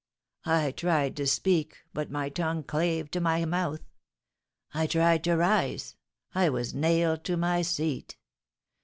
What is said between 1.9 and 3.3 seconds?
but my tongue clave to